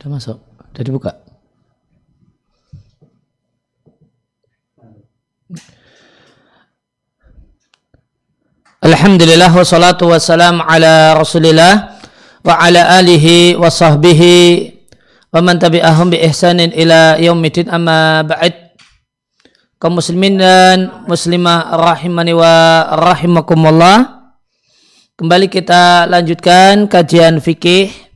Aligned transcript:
Udah 0.00 0.16
masuk. 0.16 0.40
Udah 0.72 0.80
dibuka. 0.80 1.12
Alhamdulillah 8.80 9.52
wassalatu 9.52 10.08
wassalam 10.08 10.64
ala 10.64 11.12
rasulillah 11.12 12.00
wa 12.40 12.56
ala 12.56 12.96
alihi 12.96 13.60
wa 13.60 13.68
sahbihi 13.68 14.72
wa 15.36 15.44
man 15.44 15.60
tabi'ahum 15.60 16.16
bi 16.16 16.24
ihsanin 16.24 16.72
ila 16.72 17.20
yaumidin 17.20 17.68
amma 17.68 18.24
ba'd 18.24 18.72
kaum 19.76 20.00
muslimin 20.00 20.40
dan 20.40 21.04
muslimah 21.04 21.76
rahimani 21.76 22.32
wa 22.32 22.88
rahimakumullah 22.96 24.32
kembali 25.20 25.52
kita 25.52 26.08
lanjutkan 26.08 26.88
kajian 26.88 27.36
fikih 27.36 28.09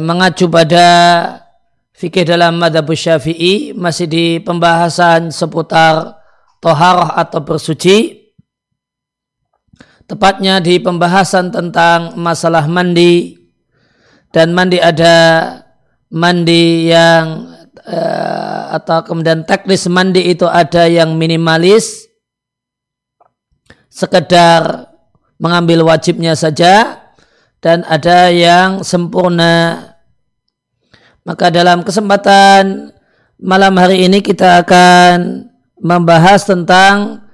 mengacu 0.00 0.48
pada 0.48 0.88
fikih 1.92 2.24
dalam 2.24 2.56
madhab 2.56 2.88
syafi'i 2.88 3.76
masih 3.76 4.08
di 4.08 4.24
pembahasan 4.40 5.28
seputar 5.28 6.16
toharah 6.64 7.20
atau 7.20 7.44
bersuci. 7.44 8.16
Tepatnya 10.08 10.58
di 10.58 10.80
pembahasan 10.80 11.52
tentang 11.52 12.16
masalah 12.18 12.66
mandi. 12.66 13.36
Dan 14.30 14.54
mandi 14.54 14.78
ada 14.78 15.14
mandi 16.10 16.90
yang 16.90 17.50
uh, 17.82 18.74
atau 18.74 19.02
kemudian 19.06 19.42
teknis 19.46 19.86
mandi 19.86 20.30
itu 20.30 20.46
ada 20.46 20.86
yang 20.86 21.14
minimalis. 21.14 22.10
Sekedar 23.90 24.86
mengambil 25.38 25.82
wajibnya 25.86 26.34
saja 26.38 26.99
dan 27.60 27.84
ada 27.84 28.32
yang 28.32 28.80
sempurna 28.80 29.84
maka 31.24 31.52
dalam 31.52 31.84
kesempatan 31.84 32.92
malam 33.40 33.74
hari 33.76 34.08
ini 34.08 34.24
kita 34.24 34.64
akan 34.64 35.48
membahas 35.80 36.44
tentang 36.44 37.24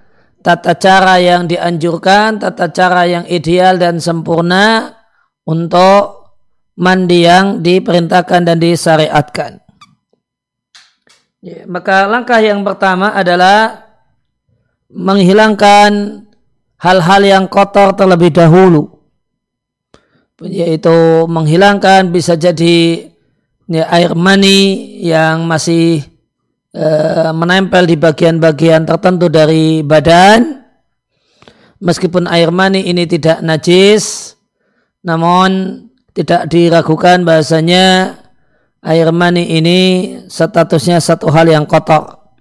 tata 0.42 0.78
cara 0.78 1.18
yang 1.18 1.50
dianjurkan, 1.50 2.38
tata 2.38 2.70
cara 2.70 3.06
yang 3.10 3.24
ideal 3.26 3.78
dan 3.78 3.98
sempurna 3.98 4.94
untuk 5.42 6.30
mandi 6.78 7.26
yang 7.26 7.62
diperintahkan 7.62 8.46
dan 8.46 8.58
disyariatkan. 8.62 9.58
Ya, 11.42 11.62
maka 11.66 12.06
langkah 12.06 12.38
yang 12.42 12.62
pertama 12.62 13.14
adalah 13.14 13.86
menghilangkan 14.90 16.22
hal-hal 16.78 17.22
yang 17.22 17.44
kotor 17.50 17.94
terlebih 17.94 18.30
dahulu. 18.34 18.95
Yaitu 20.44 21.24
menghilangkan 21.30 22.12
bisa 22.12 22.36
jadi 22.36 23.08
ya, 23.68 23.84
air 23.88 24.12
mani 24.12 25.00
yang 25.00 25.48
masih 25.48 26.16
Eh, 26.76 27.32
menempel 27.32 27.88
di 27.88 27.96
bagian-bagian 27.96 28.84
tertentu 28.84 29.32
dari 29.32 29.80
badan 29.80 30.60
meskipun 31.80 32.28
air 32.28 32.52
mani 32.52 32.84
ini 32.84 33.08
tidak 33.08 33.40
najis 33.40 34.36
namun 35.00 35.80
tidak 36.12 36.52
diragukan 36.52 37.24
bahasanya 37.24 38.20
air 38.84 39.08
mani 39.08 39.56
ini 39.56 39.80
statusnya 40.28 41.00
satu 41.00 41.32
hal 41.32 41.48
yang 41.48 41.64
kotor 41.64 42.36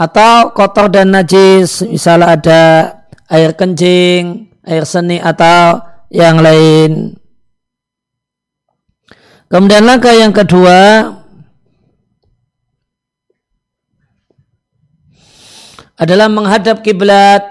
atau 0.00 0.48
kotor 0.56 0.88
dan 0.88 1.12
najis 1.12 1.84
misalnya 1.84 2.40
ada 2.40 2.62
air 3.28 3.52
kencing, 3.52 4.48
air 4.64 4.88
seni 4.88 5.20
atau 5.20 5.84
yang 6.08 6.40
lain. 6.40 7.20
Kemudian 9.48 9.88
langkah 9.88 10.12
yang 10.12 10.32
kedua 10.32 11.08
adalah 15.96 16.28
menghadap 16.28 16.84
kiblat. 16.84 17.42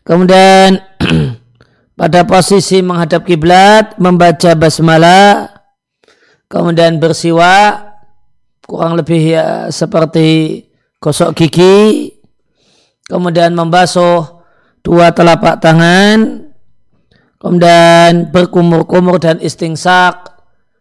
Kemudian 0.00 0.80
pada 2.00 2.24
posisi 2.24 2.80
menghadap 2.80 3.24
kiblat 3.24 3.96
membaca 3.96 4.52
basmalah, 4.56 5.48
kemudian 6.48 7.00
bersiwak 7.00 7.92
kurang 8.64 8.96
lebih 8.96 9.36
ya 9.36 9.68
seperti 9.68 10.60
gosok 11.00 11.36
gigi, 11.36 12.16
kemudian 13.08 13.52
membasuh 13.52 14.44
dua 14.80 15.12
telapak 15.12 15.60
tangan, 15.60 16.43
kemudian 17.44 18.32
berkumur-kumur 18.32 19.20
dan 19.20 19.36
istingsak, 19.44 20.32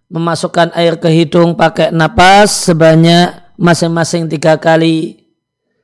memasukkan 0.08 0.72
air 0.80 0.96
ke 0.96 1.12
hidung 1.12 1.60
pakai 1.60 1.92
napas 1.92 2.72
sebanyak 2.72 3.36
masing-masing 3.60 4.32
tiga 4.32 4.56
kali 4.56 5.24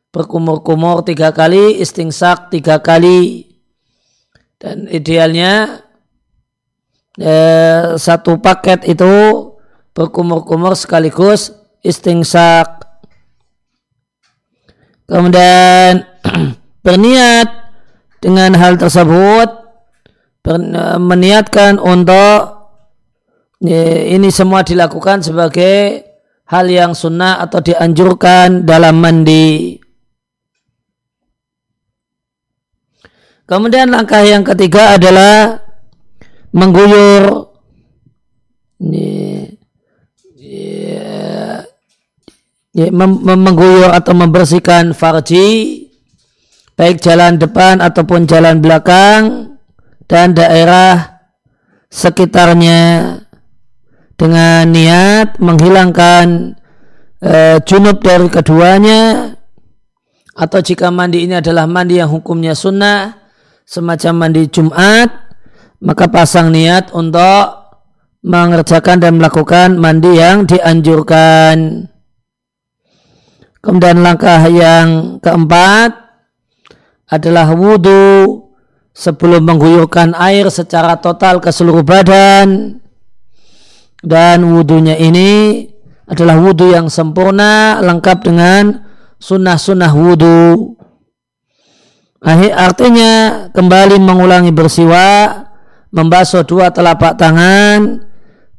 berkumur-kumur 0.10 1.06
tiga 1.06 1.30
kali, 1.34 1.78
istingsak 1.82 2.50
tiga 2.54 2.82
kali. 2.82 3.46
Dan 4.60 4.92
idealnya 4.92 5.86
eh, 7.16 7.96
satu 7.96 8.44
paket 8.44 8.84
itu 8.90 9.14
berkumur-kumur 9.96 10.76
sekaligus 10.76 11.56
istingsak. 11.80 12.84
Kemudian 15.08 16.06
berniat 16.86 17.48
dengan 18.20 18.54
hal 18.60 18.76
tersebut 18.76 19.59
meniatkan 20.98 21.78
untuk 21.78 22.40
eh, 23.66 24.16
ini 24.16 24.32
semua 24.32 24.64
dilakukan 24.64 25.22
sebagai 25.22 26.08
hal 26.50 26.66
yang 26.66 26.98
sunnah 26.98 27.44
atau 27.44 27.62
dianjurkan 27.62 28.66
dalam 28.66 28.98
mandi. 28.98 29.78
Kemudian 33.50 33.90
langkah 33.90 34.22
yang 34.22 34.46
ketiga 34.46 34.98
adalah 34.98 35.58
mengguyur 36.54 37.50
ya, 42.80 42.88
mengguyur 42.94 43.90
atau 43.90 44.14
membersihkan 44.14 44.94
farji 44.94 45.90
baik 46.78 47.02
jalan 47.02 47.42
depan 47.42 47.82
ataupun 47.82 48.30
jalan 48.30 48.62
belakang 48.62 49.49
dan 50.10 50.34
daerah 50.34 51.22
sekitarnya 51.94 52.82
dengan 54.18 54.66
niat 54.68 55.38
menghilangkan 55.38 56.58
e, 57.22 57.62
junub 57.64 58.02
dari 58.02 58.28
keduanya 58.28 59.32
atau 60.34 60.60
jika 60.60 60.90
mandi 60.90 61.30
ini 61.30 61.38
adalah 61.38 61.70
mandi 61.70 62.02
yang 62.02 62.10
hukumnya 62.10 62.58
sunnah 62.58 63.20
semacam 63.68 64.14
mandi 64.26 64.48
Jumat, 64.48 65.10
maka 65.84 66.08
pasang 66.10 66.50
niat 66.50 66.96
untuk 66.96 67.60
mengerjakan 68.24 69.04
dan 69.04 69.20
melakukan 69.20 69.76
mandi 69.76 70.16
yang 70.16 70.48
dianjurkan. 70.48 71.86
Kemudian 73.60 74.00
langkah 74.00 74.40
yang 74.48 75.20
keempat 75.20 75.92
adalah 77.12 77.52
wudhu 77.52 78.39
sebelum 79.00 79.48
mengguyurkan 79.48 80.12
air 80.20 80.52
secara 80.52 81.00
total 81.00 81.40
ke 81.40 81.48
seluruh 81.56 81.88
badan. 81.88 82.84
Dan 84.04 84.44
wudhunya 84.44 85.00
ini 85.00 85.64
adalah 86.04 86.36
wudhu 86.36 86.76
yang 86.76 86.92
sempurna, 86.92 87.80
lengkap 87.80 88.28
dengan 88.28 88.84
sunnah-sunnah 89.24 89.92
wudhu. 89.96 90.76
Artinya 92.52 93.48
kembali 93.56 93.96
mengulangi 94.04 94.52
bersiwa, 94.52 95.32
membasuh 95.96 96.44
dua 96.44 96.72
telapak 96.76 97.16
tangan, 97.16 98.04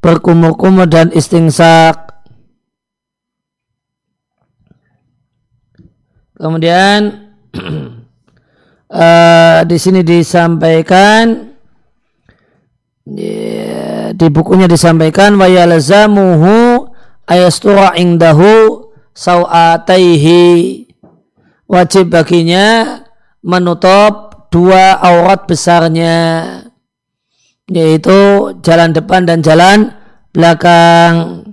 berkumur-kumur 0.00 0.88
dan 0.88 1.12
istingsak. 1.12 2.08
Kemudian 6.40 7.28
uh, 8.90 9.62
di 9.64 9.76
sini 9.78 10.02
disampaikan 10.02 11.54
di, 13.06 14.26
bukunya 14.30 14.70
disampaikan 14.70 15.34
wa 15.34 15.48
yalzamuhu 15.50 16.86
ayastura 17.26 17.96
indahu 17.98 18.86
sawataihi 19.16 20.86
wajib 21.66 22.12
baginya 22.12 23.00
menutup 23.42 24.50
dua 24.50 24.98
aurat 24.98 25.46
besarnya 25.46 26.18
yaitu 27.70 28.50
jalan 28.66 28.90
depan 28.90 29.22
dan 29.24 29.40
jalan 29.40 29.94
belakang. 30.34 31.46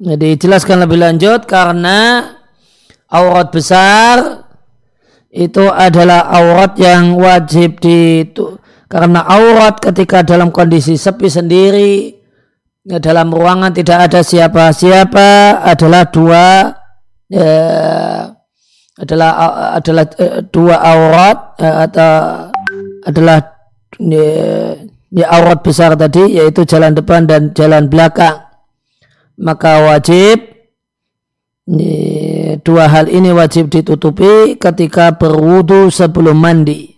Jadi 0.00 0.40
jelaskan 0.40 0.80
lebih 0.80 0.96
lanjut 0.96 1.44
karena 1.44 2.24
aurat 3.12 3.52
besar 3.52 4.48
itu 5.28 5.68
adalah 5.68 6.32
aurat 6.32 6.72
yang 6.80 7.20
wajib 7.20 7.84
di 7.84 8.24
karena 8.88 9.22
aurat 9.28 9.76
ketika 9.76 10.24
dalam 10.24 10.48
kondisi 10.48 10.96
sepi 10.96 11.28
sendiri 11.28 12.16
ya, 12.82 12.96
dalam 12.96 13.28
ruangan 13.28 13.76
tidak 13.76 14.10
ada 14.10 14.24
siapa-siapa 14.24 15.60
adalah 15.68 16.08
dua 16.08 16.46
ya, 17.28 17.52
adalah 18.98 19.30
adalah 19.76 20.04
uh, 20.16 20.40
dua 20.48 20.76
aurat 20.80 21.38
uh, 21.60 21.76
atau 21.84 22.12
adalah 23.04 23.38
ya, 24.00 24.26
ya, 25.12 25.26
aurat 25.28 25.60
besar 25.60 25.92
tadi 25.92 26.40
yaitu 26.40 26.64
jalan 26.64 26.96
depan 26.96 27.28
dan 27.28 27.52
jalan 27.52 27.84
belakang 27.86 28.49
maka 29.40 29.80
wajib 29.88 30.52
dua 32.60 32.84
hal 32.92 33.08
ini 33.08 33.32
wajib 33.32 33.72
ditutupi 33.72 34.60
ketika 34.60 35.16
berwudu 35.16 35.88
sebelum 35.88 36.36
mandi 36.36 36.92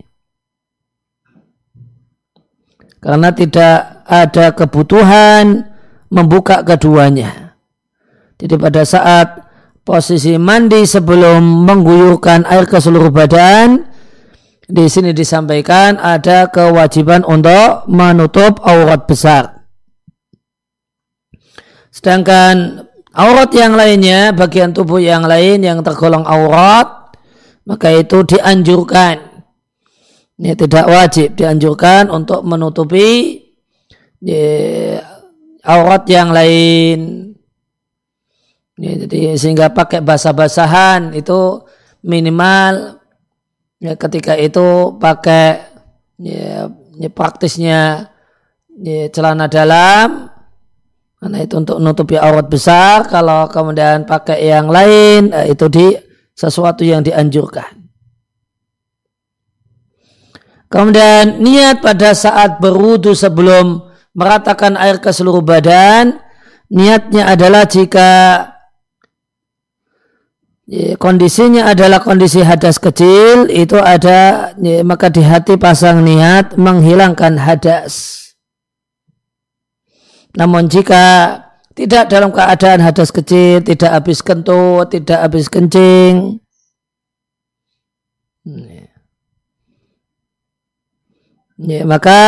karena 2.99 3.31
tidak 3.31 4.03
ada 4.05 4.50
kebutuhan 4.59 5.71
membuka 6.11 6.67
keduanya 6.67 7.55
jadi 8.43 8.59
pada 8.59 8.83
saat 8.83 9.53
posisi 9.83 10.39
mandi 10.39 10.87
sebelum 10.87 11.67
mengguyurkan 11.67 12.47
air 12.47 12.67
ke 12.67 12.79
seluruh 12.79 13.11
badan. 13.11 13.87
Di 14.73 14.89
sini 14.89 15.12
disampaikan 15.12 16.00
ada 16.00 16.49
kewajiban 16.49 17.27
untuk 17.29 17.85
menutup 17.93 18.62
aurat 18.65 19.05
besar. 19.05 19.51
Sedangkan 21.93 22.89
aurat 23.12 23.53
yang 23.53 23.77
lainnya, 23.77 24.33
bagian 24.33 24.73
tubuh 24.73 24.97
yang 24.97 25.29
lain 25.29 25.61
yang 25.61 25.85
tergolong 25.85 26.25
aurat, 26.25 27.12
maka 27.69 27.93
itu 27.93 28.25
dianjurkan. 28.25 29.44
Ini 30.41 30.56
tidak 30.56 30.89
wajib, 30.89 31.37
dianjurkan 31.37 32.09
untuk 32.09 32.41
menutupi 32.49 33.39
ya, 34.25 35.05
aurat 35.69 36.09
yang 36.09 36.33
lain. 36.33 37.29
Ya, 38.81 39.05
jadi 39.05 39.37
sehingga 39.37 39.69
pakai 39.71 40.00
basah-basahan 40.00 41.12
itu 41.12 41.61
minimal 42.03 42.99
ya 43.79 43.94
ketika 44.00 44.33
itu 44.35 44.97
pakai 44.97 45.61
ya, 46.19 46.73
ya 46.97 47.09
praktisnya 47.12 48.11
ya, 48.81 49.12
celana 49.12 49.47
dalam 49.47 50.31
karena 51.22 51.38
itu 51.38 51.54
untuk 51.54 51.78
menutupi 51.78 52.19
aurat 52.19 52.50
besar 52.50 53.06
kalau 53.06 53.46
kemudian 53.46 54.02
pakai 54.02 54.42
yang 54.42 54.66
lain 54.66 55.30
eh, 55.30 55.54
itu 55.54 55.70
di 55.70 55.94
sesuatu 56.34 56.82
yang 56.82 57.06
dianjurkan. 57.06 57.78
Kemudian 60.66 61.38
niat 61.38 61.78
pada 61.78 62.10
saat 62.10 62.58
berwudu 62.58 63.14
sebelum 63.14 63.86
meratakan 64.19 64.74
air 64.74 64.98
ke 64.98 65.14
seluruh 65.14 65.46
badan 65.46 66.19
niatnya 66.66 67.30
adalah 67.30 67.70
jika 67.70 68.10
kondisinya 70.98 71.70
adalah 71.70 72.02
kondisi 72.02 72.42
hadas 72.42 72.82
kecil 72.82 73.46
itu 73.46 73.76
ada 73.78 74.50
maka 74.82 75.12
di 75.12 75.22
hati 75.22 75.54
pasang 75.60 76.02
niat 76.02 76.56
menghilangkan 76.56 77.36
hadas 77.36 78.21
namun 80.37 80.69
jika 80.69 81.38
tidak 81.73 82.08
dalam 82.12 82.32
keadaan 82.32 82.81
hadas 82.84 83.08
kecil 83.12 83.64
tidak 83.64 83.90
habis 83.93 84.20
kentut 84.20 84.88
tidak 84.93 85.19
habis 85.25 85.49
kencing 85.49 86.40
ya, 91.56 91.82
maka 91.88 92.20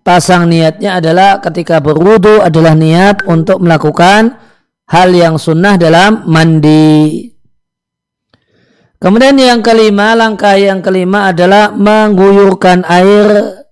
pasang 0.00 0.48
niatnya 0.48 1.00
adalah 1.00 1.40
ketika 1.44 1.80
berwudu 1.84 2.40
adalah 2.40 2.72
niat 2.72 3.24
untuk 3.28 3.60
melakukan 3.60 4.40
hal 4.88 5.12
yang 5.12 5.36
sunnah 5.36 5.76
dalam 5.76 6.24
mandi 6.24 7.28
Kemudian 8.98 9.38
yang 9.38 9.62
kelima, 9.62 10.18
langkah 10.18 10.58
yang 10.58 10.82
kelima 10.82 11.30
adalah 11.30 11.70
mengguyurkan 11.70 12.82
air 12.82 13.62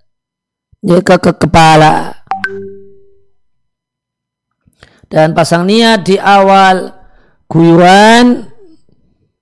ya, 0.87 1.03
ke, 1.03 1.19
ke 1.19 1.35
kepala. 1.35 2.15
Dan 5.07 5.33
pasang 5.39 5.67
niat 5.67 6.03
di 6.03 6.19
awal 6.19 6.91
guyuran 7.47 8.43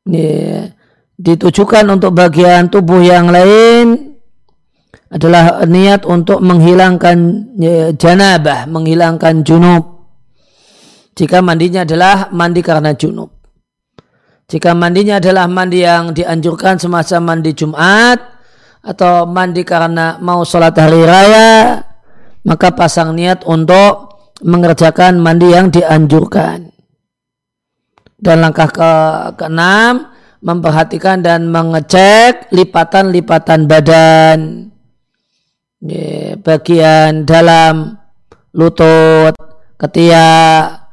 ya, 0.05 0.69
ditujukan 1.16 1.88
untuk 1.88 2.12
bagian 2.12 2.69
tubuh 2.69 3.00
yang 3.00 3.32
lain 3.32 4.16
adalah 5.08 5.64
niat 5.64 6.05
untuk 6.05 6.44
menghilangkan 6.44 7.16
ya, 7.56 7.94
janabah, 7.96 8.69
menghilangkan 8.69 9.40
junub. 9.40 10.05
Jika 11.14 11.40
mandinya 11.40 11.87
adalah 11.87 12.28
mandi 12.34 12.60
karena 12.60 12.93
junub. 12.93 13.31
Jika 14.44 14.76
mandinya 14.76 15.17
adalah 15.17 15.49
mandi 15.49 15.81
yang 15.81 16.12
dianjurkan 16.12 16.76
semasa 16.76 17.17
mandi 17.17 17.56
Jumat 17.56 18.20
atau 18.84 19.25
mandi 19.25 19.64
karena 19.64 20.20
mau 20.20 20.44
sholat 20.44 20.76
hari 20.76 21.00
raya, 21.00 21.81
maka 22.44 22.76
pasang 22.76 23.17
niat 23.17 23.40
untuk 23.49 24.13
mengerjakan 24.44 25.17
mandi 25.25 25.49
yang 25.56 25.73
dianjurkan. 25.73 26.69
Dan 28.20 28.37
langkah 28.44 28.69
ke 28.69 28.93
keenam 29.41 30.12
memperhatikan 30.44 31.25
dan 31.25 31.49
mengecek 31.49 32.52
lipatan-lipatan 32.52 33.64
badan, 33.64 34.38
bagian 36.44 37.25
dalam 37.25 37.96
lutut, 38.52 39.32
ketiak, 39.81 40.85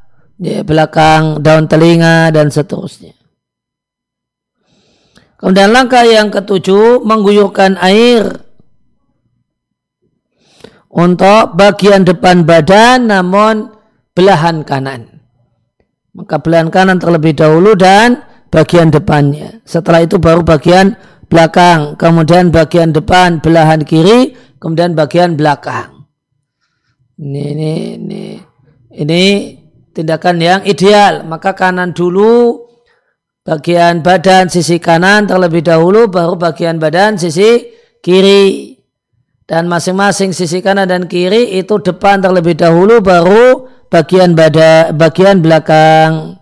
belakang 0.64 1.44
daun 1.44 1.68
telinga 1.68 2.32
dan 2.32 2.48
seterusnya. 2.48 3.12
Kemudian 5.36 5.74
langkah 5.74 6.06
yang 6.06 6.32
ketujuh 6.32 7.02
mengguyurkan 7.02 7.74
air 7.80 8.44
untuk 10.92 11.56
bagian 11.56 12.04
depan 12.04 12.44
badan 12.44 13.08
namun 13.08 13.72
belahan 14.12 14.60
kanan. 14.60 15.24
Maka 16.12 16.36
belahan 16.44 16.68
kanan 16.68 17.00
terlebih 17.00 17.32
dahulu 17.32 17.72
dan 17.72 18.20
bagian 18.52 18.92
depannya. 18.92 19.64
Setelah 19.64 20.04
itu 20.04 20.20
baru 20.20 20.44
bagian 20.44 20.92
belakang, 21.32 21.96
kemudian 21.96 22.52
bagian 22.52 22.92
depan 22.92 23.40
belahan 23.40 23.80
kiri, 23.80 24.36
kemudian 24.60 24.92
bagian 24.92 25.40
belakang. 25.40 26.04
Ini 27.16 27.42
ini 27.56 27.72
ini 27.96 28.22
ini 28.92 29.22
tindakan 29.96 30.36
yang 30.36 30.60
ideal. 30.68 31.24
Maka 31.24 31.56
kanan 31.56 31.96
dulu 31.96 32.68
bagian 33.40 34.04
badan 34.04 34.52
sisi 34.52 34.76
kanan 34.76 35.24
terlebih 35.24 35.64
dahulu 35.64 36.12
baru 36.12 36.36
bagian 36.36 36.76
badan 36.76 37.16
sisi 37.16 37.72
kiri 38.04 38.71
dan 39.46 39.66
masing-masing 39.66 40.30
sisi 40.30 40.62
kanan 40.62 40.86
dan 40.86 41.10
kiri 41.10 41.58
itu 41.58 41.78
depan 41.82 42.22
terlebih 42.22 42.54
dahulu 42.54 43.02
baru 43.02 43.66
bagian 43.90 44.38
badan 44.38 44.94
bagian 44.94 45.42
belakang. 45.42 46.38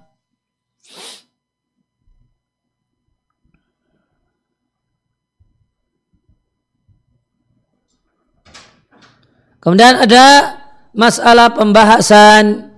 Kemudian 9.61 10.09
ada 10.09 10.57
masalah 10.97 11.53
pembahasan. 11.53 12.73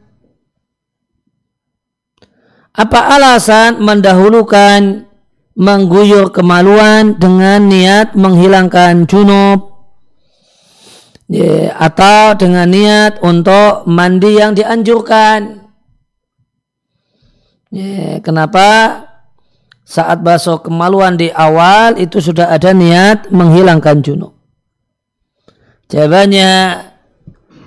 Apa 2.75 3.15
alasan 3.15 3.79
mendahulukan 3.79 5.07
mengguyur 5.55 6.33
kemaluan 6.33 7.21
dengan 7.21 7.69
niat 7.69 8.17
menghilangkan 8.17 9.05
junub 9.05 9.72
ya, 11.33 11.73
atau 11.81 12.37
dengan 12.37 12.69
niat 12.69 13.25
untuk 13.25 13.89
mandi 13.89 14.37
yang 14.37 14.53
dianjurkan? 14.53 15.65
Ya, 17.73 18.21
kenapa 18.21 19.01
saat 19.89 20.21
basuh 20.21 20.61
kemaluan 20.61 21.17
di 21.17 21.33
awal 21.33 21.97
itu 21.97 22.21
sudah 22.21 22.53
ada 22.53 22.77
niat 22.77 23.33
menghilangkan 23.33 24.05
junub? 24.05 24.37
Jawabannya 25.89 26.53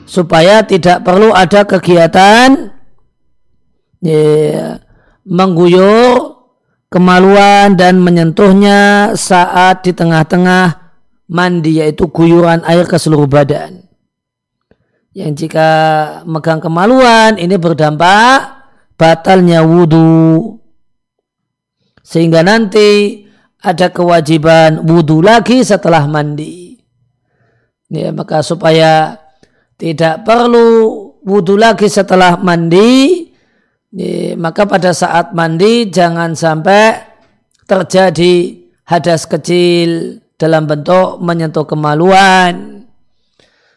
supaya 0.05 0.61
tidak 0.61 1.01
perlu 1.01 1.33
ada 1.33 1.65
kegiatan 1.65 2.69
ya, 4.01 4.77
mengguyur 5.25 6.37
kemaluan 6.93 7.73
dan 7.73 7.97
menyentuhnya 7.97 9.13
saat 9.17 9.81
di 9.81 9.91
tengah-tengah 9.93 10.84
mandi 11.29 11.81
yaitu 11.81 12.09
guyuran 12.09 12.61
air 12.65 12.85
ke 12.85 12.97
seluruh 12.97 13.29
badan. 13.29 13.85
Yang 15.15 15.47
jika 15.47 15.69
megang 16.27 16.59
kemaluan 16.59 17.39
ini 17.39 17.55
berdampak 17.55 18.67
batalnya 18.99 19.63
wudhu. 19.63 20.59
Sehingga 22.05 22.43
nanti 22.45 23.23
ada 23.63 23.89
kewajiban 23.89 24.83
wudhu 24.83 25.23
lagi 25.23 25.63
setelah 25.63 26.05
mandi. 26.05 26.77
Ya, 27.89 28.11
maka 28.11 28.43
supaya 28.43 29.17
tidak 29.79 30.27
perlu 30.27 31.05
wudhu 31.25 31.57
lagi 31.57 31.89
setelah 31.89 32.37
mandi, 32.37 33.25
ya, 33.93 34.37
maka 34.37 34.69
pada 34.69 34.93
saat 34.93 35.33
mandi 35.33 35.89
jangan 35.89 36.37
sampai 36.37 37.01
terjadi 37.65 38.61
hadas 38.85 39.25
kecil 39.25 40.21
dalam 40.35 40.67
bentuk 40.67 41.23
menyentuh 41.23 41.63
kemaluan 41.63 42.83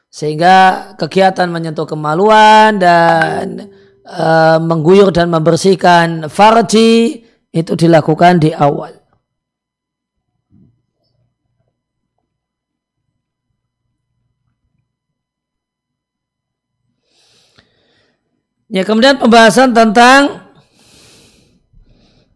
sehingga 0.08 0.92
kegiatan 0.96 1.46
menyentuh 1.46 1.84
kemaluan 1.84 2.80
dan 2.80 3.70
e, 4.02 4.26
mengguyur 4.58 5.12
dan 5.12 5.28
membersihkan 5.28 6.32
farji 6.32 7.22
itu 7.52 7.72
dilakukan 7.76 8.40
di 8.40 8.50
awal. 8.56 8.98
Ya 18.68 18.84
kemudian 18.84 19.16
pembahasan 19.16 19.72
tentang 19.72 20.44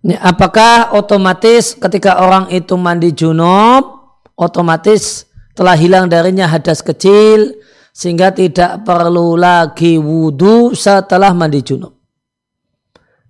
ya, 0.00 0.16
apakah 0.24 0.96
otomatis 0.96 1.76
ketika 1.76 2.24
orang 2.24 2.48
itu 2.48 2.72
mandi 2.80 3.12
junub 3.12 3.91
otomatis 4.36 5.28
telah 5.52 5.76
hilang 5.76 6.08
darinya 6.08 6.48
hadas 6.48 6.80
kecil 6.80 7.60
sehingga 7.92 8.32
tidak 8.32 8.88
perlu 8.88 9.36
lagi 9.36 10.00
wudhu 10.00 10.72
setelah 10.72 11.36
mandi 11.36 11.60
junub. 11.60 11.92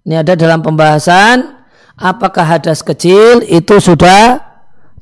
Ini 0.03 0.23
ada 0.23 0.35
dalam 0.35 0.63
pembahasan 0.63 1.63
apakah 1.99 2.59
hadas 2.59 2.83
kecil 2.83 3.43
itu 3.47 3.79
sudah 3.79 4.39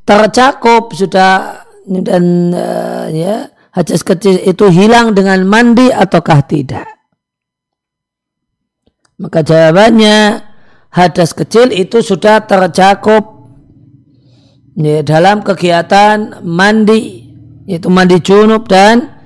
tercakup 0.05 0.93
sudah 0.93 1.65
dan 1.85 2.53
uh, 2.53 3.05
ya 3.09 3.49
hadas 3.73 4.05
kecil 4.05 4.37
itu 4.45 4.69
hilang 4.69 5.17
dengan 5.17 5.41
mandi 5.45 5.89
ataukah 5.89 6.45
tidak? 6.45 6.85
Maka 9.21 9.45
jawabannya 9.45 10.41
hadas 10.93 11.37
kecil 11.37 11.69
itu 11.69 12.01
sudah 12.01 12.45
tercakup 12.45 13.40
ya, 14.75 15.01
dalam 15.03 15.43
kegiatan 15.43 16.43
mandi 16.43 17.31
yaitu 17.65 17.87
mandi 17.87 18.19
junub 18.19 18.67
dan 18.67 19.21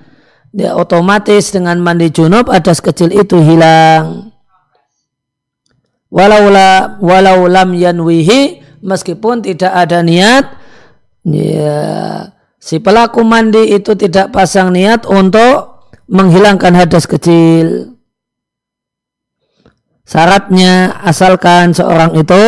ya, 0.53 0.75
otomatis 0.77 1.49
dengan 1.51 1.79
mandi 1.81 2.11
junub 2.11 2.51
hadas 2.51 2.83
kecil 2.83 3.11
itu 3.15 3.39
hilang. 3.41 4.31
Walau, 6.13 6.47
la, 6.47 6.95
walau 7.03 7.49
lam 7.49 7.75
yanwihi 7.75 8.63
meskipun 8.79 9.43
tidak 9.43 9.73
ada 9.73 9.99
niat 9.99 10.47
ya, 11.27 11.79
si 12.61 12.79
pelaku 12.79 13.25
mandi 13.25 13.75
itu 13.75 13.97
tidak 13.97 14.31
pasang 14.31 14.71
niat 14.71 15.03
untuk 15.09 15.89
menghilangkan 16.05 16.71
hadas 16.77 17.09
kecil. 17.09 17.94
Syaratnya 20.05 21.01
asalkan 21.01 21.73
seorang 21.73 22.13
itu 22.13 22.45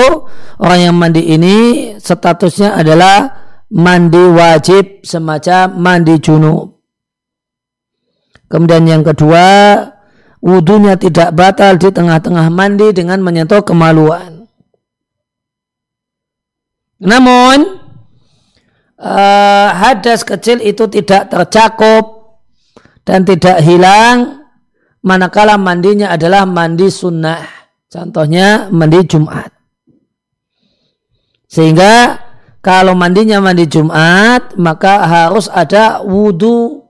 orang 0.62 0.80
yang 0.80 0.96
mandi 0.96 1.26
ini 1.26 1.58
statusnya 1.98 2.78
adalah 2.78 3.34
mandi 3.74 4.22
wajib 4.30 5.02
semacam 5.02 5.74
mandi 5.74 6.22
junub. 6.22 6.78
Kemudian 8.48 8.86
yang 8.88 9.04
kedua, 9.04 9.74
wudhunya 10.40 10.96
tidak 11.02 11.34
batal 11.36 11.76
di 11.76 11.90
tengah-tengah 11.92 12.48
mandi 12.48 12.94
dengan 12.94 13.20
menyentuh 13.26 13.66
kemaluan. 13.66 14.48
Namun 17.02 17.82
uh, 19.02 19.70
hadas 19.74 20.22
kecil 20.24 20.62
itu 20.62 20.86
tidak 20.90 21.30
tercakup 21.30 22.38
dan 23.02 23.26
tidak 23.28 23.62
hilang 23.66 24.47
manakala 25.06 25.60
mandinya 25.60 26.14
adalah 26.14 26.48
mandi 26.48 26.88
sunnah. 26.90 27.44
Contohnya 27.88 28.68
mandi 28.70 29.00
Jumat. 29.08 29.52
Sehingga 31.48 32.20
kalau 32.60 32.92
mandinya 33.00 33.40
mandi 33.40 33.64
Jumat, 33.64 34.60
maka 34.60 35.08
harus 35.08 35.48
ada 35.48 36.04
wudhu. 36.04 36.84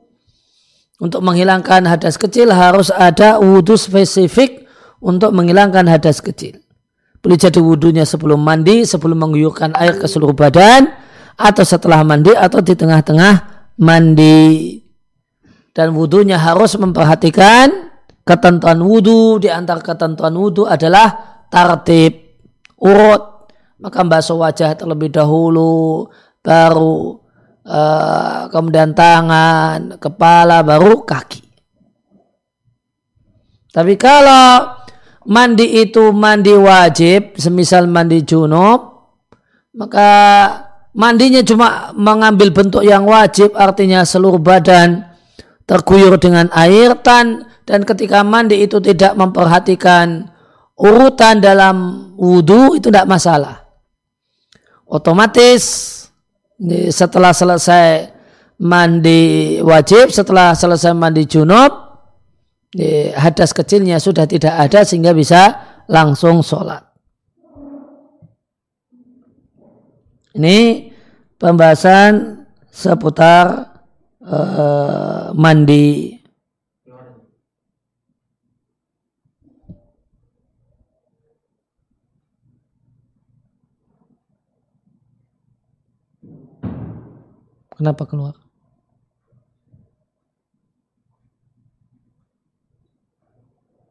Untuk 0.98 1.22
menghilangkan 1.22 1.86
hadas 1.86 2.18
kecil 2.18 2.50
harus 2.50 2.90
ada 2.90 3.38
wudhu 3.38 3.78
spesifik 3.78 4.66
untuk 4.98 5.30
menghilangkan 5.30 5.86
hadas 5.86 6.26
kecil. 6.26 6.58
Boleh 7.22 7.38
jadi 7.38 7.62
wudhunya 7.62 8.02
sebelum 8.02 8.42
mandi, 8.42 8.82
sebelum 8.82 9.22
mengguyurkan 9.22 9.78
air 9.78 10.02
ke 10.02 10.10
seluruh 10.10 10.34
badan, 10.34 10.90
atau 11.38 11.62
setelah 11.62 12.02
mandi, 12.02 12.34
atau 12.34 12.66
di 12.66 12.74
tengah-tengah 12.74 13.34
mandi. 13.78 14.82
Dan 15.70 15.94
wudhunya 15.94 16.42
harus 16.42 16.74
memperhatikan 16.82 17.87
ketentuan 18.28 18.84
wudhu 18.84 19.40
di 19.40 19.48
antara 19.48 19.80
ketentuan 19.80 20.36
wudhu 20.36 20.68
adalah 20.68 21.42
tartib 21.48 22.44
urut. 22.84 23.50
Maka 23.78 24.02
basuh 24.04 24.42
wajah 24.42 24.74
terlebih 24.74 25.14
dahulu 25.14 26.10
baru 26.42 27.22
uh, 27.64 28.50
kemudian 28.50 28.92
tangan 28.92 30.02
kepala 30.02 30.66
baru 30.66 31.06
kaki. 31.06 31.46
Tapi 33.70 33.94
kalau 34.02 34.74
mandi 35.28 35.84
itu 35.84 36.10
mandi 36.16 36.56
wajib 36.56 37.36
semisal 37.38 37.86
mandi 37.86 38.24
junub 38.24 39.12
maka 39.76 40.10
mandinya 40.96 41.44
cuma 41.44 41.92
mengambil 41.94 42.50
bentuk 42.50 42.82
yang 42.82 43.06
wajib 43.06 43.54
artinya 43.54 44.02
seluruh 44.08 44.40
badan 44.40 45.06
terguyur 45.68 46.16
dengan 46.16 46.48
air 46.56 46.96
tan 47.04 47.44
dan 47.68 47.84
ketika 47.84 48.24
mandi 48.24 48.64
itu 48.64 48.80
tidak 48.80 49.14
memperhatikan 49.20 50.32
urutan 50.80 51.44
dalam 51.44 52.10
wudhu 52.16 52.80
itu 52.80 52.88
tidak 52.88 53.06
masalah. 53.12 53.68
Otomatis 54.88 55.62
setelah 56.90 57.36
selesai 57.36 58.16
mandi 58.64 59.60
wajib, 59.60 60.10
setelah 60.10 60.56
selesai 60.56 60.96
mandi 60.96 61.28
junub, 61.28 61.70
hadas 63.20 63.52
kecilnya 63.52 64.00
sudah 64.00 64.24
tidak 64.24 64.56
ada 64.56 64.88
sehingga 64.88 65.12
bisa 65.12 65.60
langsung 65.92 66.40
sholat. 66.40 66.88
Ini 70.38 70.88
pembahasan 71.36 72.46
seputar 72.70 73.77
uh, 74.28 75.32
mandi 75.34 76.18
Kenapa 87.78 88.10
keluar? 88.10 88.34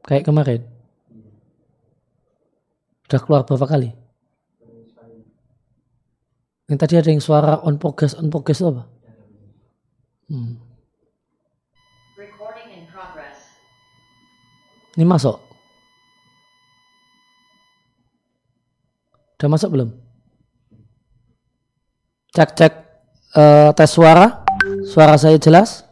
Kayak 0.03 0.27
kemarin. 0.27 0.63
Sudah 3.07 3.21
keluar 3.23 3.47
berapa 3.47 3.63
kali? 3.63 3.95
Yang 6.67 6.79
tadi 6.83 6.95
ada 6.99 7.11
yang 7.15 7.23
suara 7.23 7.63
on 7.63 7.79
progress, 7.79 8.19
on 8.19 8.27
progress 8.27 8.59
apa? 8.59 8.91
Hmm. 10.27 10.59
Ini 14.97 15.05
masuk? 15.07 15.37
Udah 19.37 19.49
masuk 19.53 19.69
belum? 19.77 19.91
Cek 22.33 22.51
cek 22.57 22.75
uh, 23.37 23.71
tes 23.77 23.91
suara. 23.93 24.43
Suara 24.89 25.15
saya 25.21 25.37
jelas? 25.37 25.85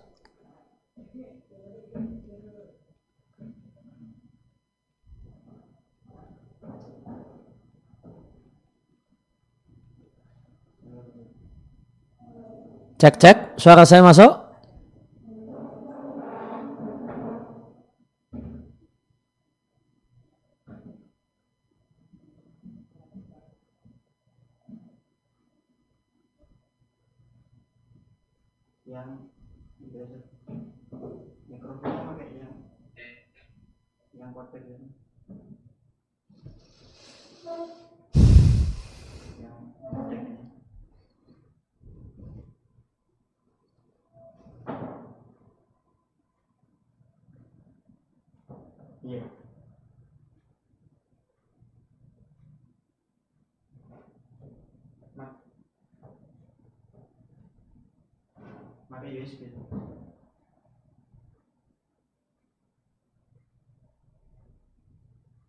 Cek 12.94 13.14
cek, 13.18 13.36
suara 13.58 13.82
saya 13.82 14.06
masuk? 14.06 14.43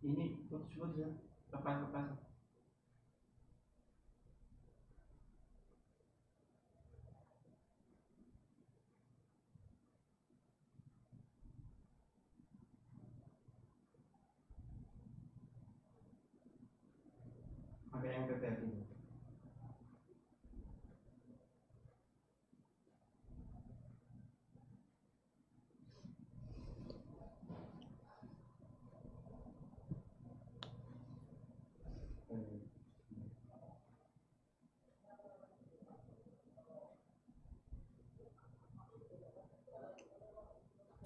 Ini 0.06 0.46
putus-putus 0.46 1.02
ya. 1.02 1.10
Lepas-lepas. 1.50 2.06
Pakai 2.14 2.35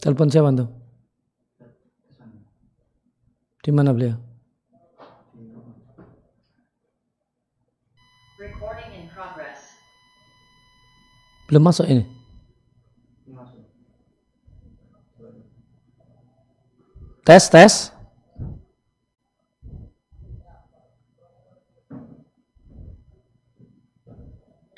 Telepon 0.00 0.32
siapa 0.32 0.48
tuh? 0.56 0.68
Di 3.60 3.68
mana 3.68 3.92
beliau? 3.92 4.16
Belum 11.52 11.62
masuk 11.66 11.84
ini. 11.84 12.06
Tes, 17.20 17.44
tes. 17.52 17.92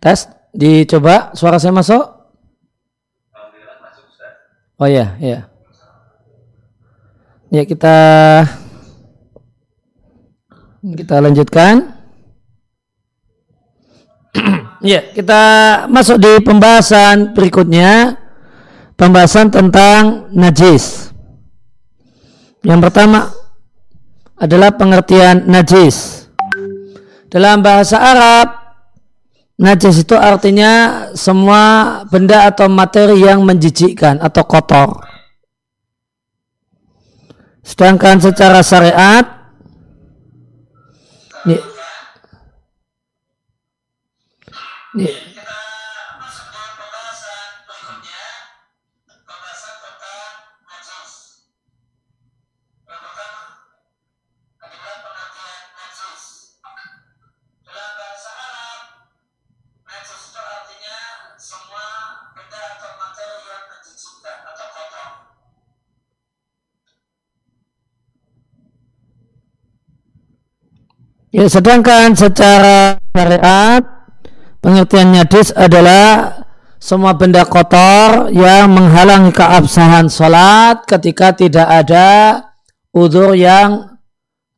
Tes, 0.02 0.26
dicoba 0.50 1.30
suara 1.38 1.62
saya 1.62 1.70
masuk? 1.70 2.11
Oh 4.82 4.90
iya, 4.90 5.14
iya. 5.22 5.46
Ya 7.54 7.62
kita 7.62 7.96
kita 10.82 11.22
lanjutkan. 11.22 12.02
ya, 14.82 15.06
kita 15.14 15.42
masuk 15.86 16.18
di 16.18 16.42
pembahasan 16.42 17.30
berikutnya. 17.30 18.18
Pembahasan 18.98 19.54
tentang 19.54 20.26
najis. 20.34 21.14
Yang 22.66 22.90
pertama 22.90 23.30
adalah 24.34 24.74
pengertian 24.74 25.46
najis. 25.46 26.26
Dalam 27.30 27.62
bahasa 27.62 28.02
Arab, 28.02 28.61
najis 29.60 30.04
itu 30.04 30.14
artinya 30.16 31.06
semua 31.16 32.02
benda 32.08 32.48
atau 32.48 32.68
materi 32.68 33.24
yang 33.24 33.44
menjijikkan 33.44 34.20
atau 34.20 34.42
kotor. 34.44 34.90
Sedangkan 37.62 38.18
secara 38.18 38.58
syariat, 38.58 39.22
ini, 41.46 41.56
ini, 44.98 45.06
Ya, 71.32 71.48
sedangkan 71.48 72.12
secara 72.12 73.00
syariat 73.16 73.80
pengertian 74.60 75.16
najis 75.16 75.48
adalah 75.56 76.44
semua 76.76 77.16
benda 77.16 77.48
kotor 77.48 78.28
yang 78.36 78.68
menghalangi 78.68 79.32
keabsahan 79.32 80.12
sholat 80.12 80.84
ketika 80.84 81.32
tidak 81.32 81.64
ada 81.64 82.08
udur 82.92 83.32
yang 83.32 83.96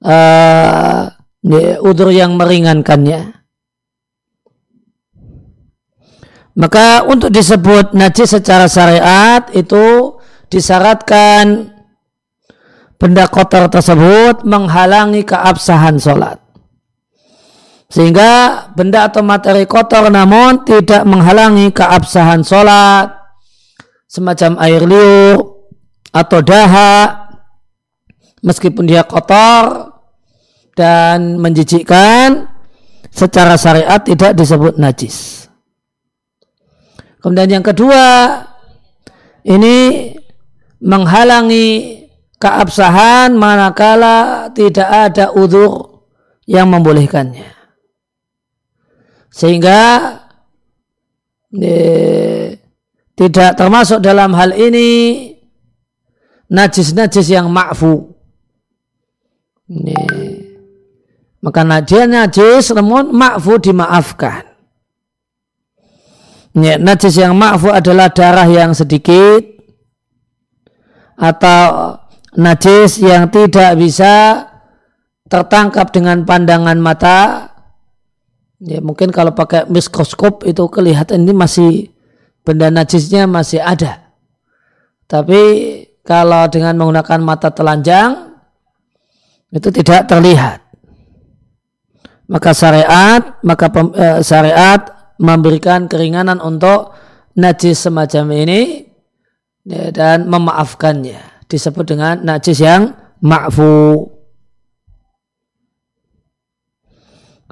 uh, 0.02 1.14
udur 1.78 2.10
yang 2.10 2.34
meringankannya. 2.34 3.38
Maka 6.58 7.06
untuk 7.06 7.30
disebut 7.30 7.94
najis 7.94 8.34
secara 8.34 8.66
syariat 8.66 9.46
itu 9.54 10.18
disyaratkan 10.50 11.70
benda 12.98 13.30
kotor 13.30 13.70
tersebut 13.70 14.42
menghalangi 14.42 15.22
keabsahan 15.22 16.02
sholat. 16.02 16.43
Sehingga 17.92 18.64
benda 18.72 19.06
atau 19.06 19.20
materi 19.20 19.68
kotor 19.68 20.08
namun 20.08 20.64
tidak 20.64 21.04
menghalangi 21.04 21.70
keabsahan 21.70 22.40
sholat. 22.42 23.12
Semacam 24.08 24.56
air 24.62 24.82
liur 24.86 25.68
atau 26.14 26.38
dahak. 26.40 27.38
Meskipun 28.44 28.84
dia 28.88 29.04
kotor 29.04 29.94
dan 30.76 31.38
menjijikkan. 31.38 32.50
Secara 33.14 33.54
syariat 33.54 34.02
tidak 34.02 34.34
disebut 34.34 34.74
najis. 34.74 35.46
Kemudian 37.22 37.60
yang 37.60 37.64
kedua. 37.64 38.02
Ini 39.44 40.08
menghalangi 40.80 42.00
keabsahan 42.40 43.36
manakala 43.36 44.48
tidak 44.56 44.88
ada 44.88 45.36
udur 45.36 46.04
yang 46.48 46.72
membolehkannya 46.72 47.53
sehingga 49.34 49.82
eh, 51.58 52.54
tidak 53.18 53.58
termasuk 53.58 53.98
dalam 53.98 54.30
hal 54.38 54.54
ini 54.54 55.30
najis-najis 56.46 57.34
yang 57.34 57.50
ma'fu. 57.50 58.14
Nih. 59.74 60.06
Maka 61.42 61.66
najis 61.66 62.06
najis 62.06 62.70
namun 62.78 63.10
ma'fu 63.10 63.58
dimaafkan. 63.58 64.46
Nih, 66.54 66.78
najis 66.78 67.18
yang 67.18 67.34
ma'fu 67.34 67.74
adalah 67.74 68.14
darah 68.14 68.46
yang 68.46 68.70
sedikit 68.70 69.42
atau 71.18 71.98
najis 72.38 73.02
yang 73.02 73.26
tidak 73.34 73.74
bisa 73.82 74.46
tertangkap 75.26 75.90
dengan 75.90 76.22
pandangan 76.22 76.78
mata 76.78 77.53
Ya 78.62 78.78
mungkin 78.78 79.10
kalau 79.10 79.34
pakai 79.34 79.66
mikroskop 79.66 80.46
itu 80.46 80.62
kelihatan 80.70 81.26
ini 81.26 81.34
masih 81.34 81.72
benda 82.46 82.70
najisnya 82.70 83.26
masih 83.26 83.58
ada. 83.58 84.14
Tapi 85.10 85.42
kalau 86.04 86.46
dengan 86.52 86.76
menggunakan 86.78 87.20
mata 87.24 87.50
telanjang 87.50 88.36
itu 89.50 89.68
tidak 89.72 90.06
terlihat. 90.06 90.60
Maka 92.24 92.56
syariat 92.56 93.36
maka 93.44 93.68
pem, 93.68 93.92
eh, 93.92 94.20
syariat 94.24 94.80
memberikan 95.20 95.86
keringanan 95.90 96.40
untuk 96.40 96.96
najis 97.36 97.84
semacam 97.84 98.24
ini 98.32 98.88
ya, 99.66 99.92
dan 99.92 100.24
memaafkannya 100.30 101.46
disebut 101.50 101.84
dengan 101.84 102.24
najis 102.24 102.58
yang 102.64 102.96
ma'fu. 103.20 104.13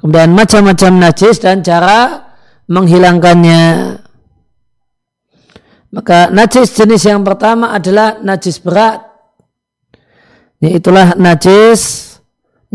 Kemudian 0.03 0.35
macam-macam 0.35 0.99
najis 0.99 1.39
dan 1.39 1.63
cara 1.63 2.27
menghilangkannya. 2.67 3.63
Maka 5.95 6.27
najis 6.27 6.75
jenis 6.75 7.07
yang 7.07 7.23
pertama 7.23 7.71
adalah 7.71 8.19
najis 8.19 8.59
berat. 8.59 8.99
Itulah 10.59 11.15
najis, 11.15 12.19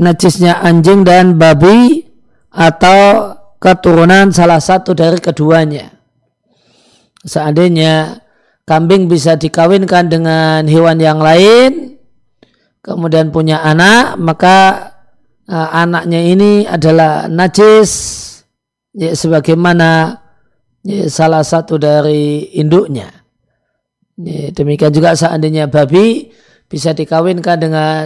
najisnya 0.01 0.65
anjing 0.65 1.05
dan 1.05 1.37
babi 1.37 2.09
atau 2.49 3.37
keturunan 3.61 4.33
salah 4.33 4.65
satu 4.65 4.97
dari 4.97 5.21
keduanya. 5.21 5.93
Seandainya 7.29 8.25
kambing 8.65 9.05
bisa 9.05 9.37
dikawinkan 9.37 10.09
dengan 10.09 10.65
hewan 10.65 10.97
yang 10.97 11.21
lain, 11.21 12.01
kemudian 12.81 13.29
punya 13.29 13.61
anak, 13.61 14.17
maka 14.17 14.57
uh, 15.49 15.69
anaknya 15.73 16.21
ini 16.21 16.53
adalah 16.69 17.27
najis 17.27 17.91
ya, 18.93 19.17
sebagaimana 19.17 20.21
ya, 20.85 21.09
salah 21.09 21.43
satu 21.43 21.81
dari 21.81 22.53
induknya. 22.55 23.09
Ya, 24.19 24.51
demikian 24.53 24.93
juga 24.93 25.17
seandainya 25.17 25.71
babi 25.71 26.31
bisa 26.69 26.93
dikawinkan 26.93 27.57
dengan 27.59 28.05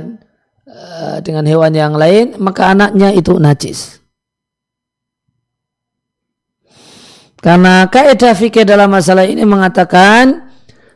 uh, 0.71 1.19
dengan 1.21 1.45
hewan 1.45 1.75
yang 1.75 1.99
lain, 1.99 2.39
maka 2.39 2.73
anaknya 2.73 3.11
itu 3.11 3.37
najis. 3.37 3.99
Karena 7.43 7.91
kaidah 7.91 8.39
fikih 8.39 8.63
dalam 8.63 8.87
masalah 8.95 9.27
ini 9.27 9.43
mengatakan 9.43 10.47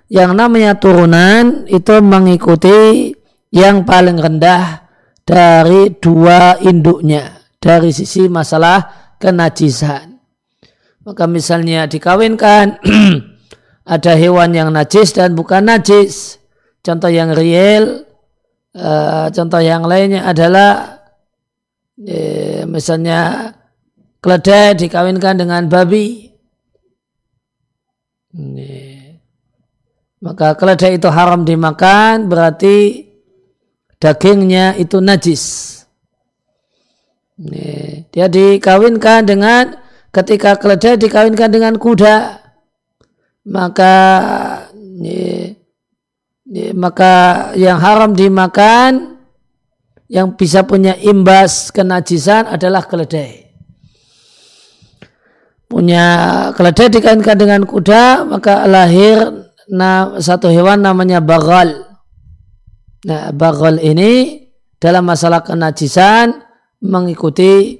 yang 0.06 0.30
namanya 0.30 0.78
turunan 0.78 1.66
itu 1.66 1.98
mengikuti 1.98 3.10
yang 3.50 3.82
paling 3.82 4.14
rendah 4.14 4.85
dari 5.26 5.90
dua 5.98 6.62
induknya 6.62 7.42
dari 7.58 7.90
sisi 7.90 8.30
masalah 8.30 9.10
kenajisan. 9.18 10.14
Maka 11.02 11.26
misalnya 11.26 11.90
dikawinkan 11.90 12.78
ada 13.94 14.12
hewan 14.14 14.54
yang 14.54 14.70
najis 14.70 15.10
dan 15.18 15.34
bukan 15.34 15.66
najis. 15.66 16.38
Contoh 16.82 17.10
yang 17.10 17.34
real, 17.34 18.06
uh, 18.78 19.26
contoh 19.34 19.58
yang 19.58 19.82
lainnya 19.82 20.22
adalah 20.22 21.02
uh, 21.98 22.62
misalnya 22.70 23.50
keledai 24.22 24.78
dikawinkan 24.78 25.42
dengan 25.42 25.66
babi. 25.66 26.30
Maka 30.22 30.58
keledai 30.58 30.98
itu 30.98 31.06
haram 31.06 31.46
dimakan 31.46 32.26
berarti 32.26 33.05
dagingnya 34.02 34.76
itu 34.76 35.00
najis. 35.00 35.44
Dia 38.12 38.26
dikawinkan 38.32 39.28
dengan 39.28 39.76
ketika 40.08 40.56
keledai 40.56 40.96
dikawinkan 40.96 41.52
dengan 41.52 41.76
kuda 41.76 42.40
maka 43.44 43.94
maka 46.72 47.12
yang 47.52 47.76
haram 47.76 48.16
dimakan 48.16 49.20
yang 50.08 50.32
bisa 50.32 50.64
punya 50.64 50.96
imbas 50.96 51.68
kenajisan 51.68 52.48
adalah 52.48 52.88
keledai 52.88 53.52
punya 55.68 56.06
keledai 56.56 56.88
dikaitkan 56.88 57.36
dengan 57.36 57.68
kuda 57.68 58.24
maka 58.24 58.64
lahir 58.64 59.46
satu 60.22 60.46
hewan 60.46 60.82
namanya 60.82 61.18
bagal. 61.18 61.85
Nah, 63.06 63.30
bagal 63.30 63.78
ini 63.78 64.42
dalam 64.82 65.06
masalah 65.06 65.46
kenajisan 65.46 66.42
mengikuti 66.82 67.78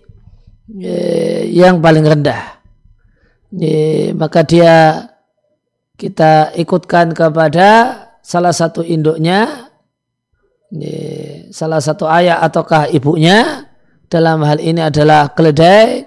eh, 0.78 1.50
yang 1.50 1.82
paling 1.82 2.06
rendah. 2.06 2.62
Eh, 3.58 4.14
maka 4.14 4.46
dia 4.46 5.02
kita 5.98 6.54
ikutkan 6.54 7.10
kepada 7.10 7.68
salah 8.22 8.54
satu 8.54 8.86
induknya, 8.86 9.70
eh, 10.70 11.50
salah 11.50 11.82
satu 11.82 12.06
ayah 12.06 12.38
ataukah 12.46 12.86
ibunya. 12.94 13.66
Dalam 14.06 14.38
hal 14.46 14.62
ini 14.62 14.86
adalah 14.86 15.34
keledai 15.34 16.06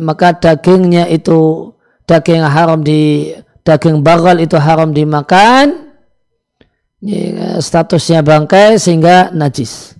maka 0.00 0.32
dagingnya 0.32 1.12
itu 1.12 1.70
daging 2.08 2.40
haram 2.40 2.80
di 2.82 3.30
daging 3.62 4.02
bagal 4.02 4.40
itu 4.40 4.56
haram 4.56 4.90
dimakan 4.90 5.89
statusnya 7.60 8.20
bangkai 8.20 8.76
sehingga 8.76 9.32
najis. 9.32 9.96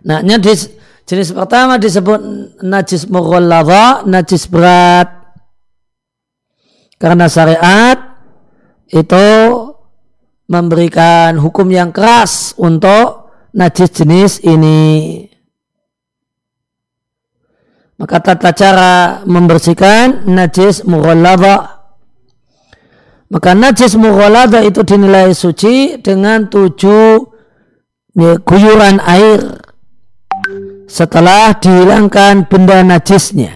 Nah, 0.00 0.24
jenis, 0.24 0.72
jenis 1.04 1.32
pertama 1.32 1.76
disebut 1.76 2.20
najis 2.64 3.08
mughallaba, 3.08 4.04
najis 4.08 4.48
berat. 4.48 5.08
Karena 7.00 7.28
syariat 7.32 7.96
itu 8.92 9.28
memberikan 10.48 11.40
hukum 11.40 11.68
yang 11.72 11.92
keras 11.92 12.52
untuk 12.60 13.32
najis 13.56 13.90
jenis 13.92 14.32
ini. 14.44 15.24
Maka 18.00 18.16
tata 18.20 18.52
cara 18.56 18.92
membersihkan 19.28 20.28
najis 20.28 20.84
mughallada. 20.88 21.79
Maka 23.30 23.54
najis 23.54 23.94
mughallada 23.94 24.58
itu 24.66 24.82
dinilai 24.82 25.30
suci 25.30 26.02
dengan 26.02 26.50
tujuh 26.50 27.30
ya, 28.18 28.42
guyuran 28.42 28.98
air 29.06 29.62
setelah 30.90 31.54
dihilangkan 31.54 32.50
benda 32.50 32.82
najisnya. 32.82 33.54